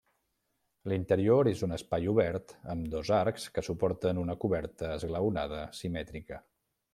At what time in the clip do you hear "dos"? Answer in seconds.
2.95-3.11